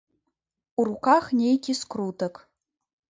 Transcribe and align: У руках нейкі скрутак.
У 0.79 0.85
руках 0.89 1.29
нейкі 1.43 1.77
скрутак. 1.81 2.33